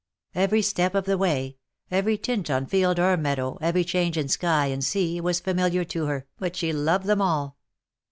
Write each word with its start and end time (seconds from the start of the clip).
Every 0.33 0.63
step 0.63 0.95
of 0.95 1.03
the 1.03 1.15
way, 1.15 1.57
every 1.91 2.17
tint 2.17 2.49
on 2.49 2.65
field 2.65 2.97
or 2.97 3.15
meadow, 3.17 3.59
every 3.61 3.83
change 3.83 4.17
in 4.17 4.29
sky 4.29 4.65
and 4.65 4.83
sea 4.83 5.21
was 5.21 5.39
familiar 5.39 5.83
to 5.83 6.07
her, 6.07 6.25
but 6.39 6.55
she 6.55 6.73
loved 6.73 7.05
them 7.05 7.21
all. 7.21 7.55